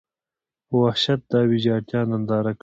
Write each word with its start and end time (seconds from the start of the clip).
په 0.67 0.75
وحشت 0.83 1.19
دا 1.31 1.39
ویجاړتیا 1.51 2.01
ننداره 2.09 2.51
کړه. 2.53 2.59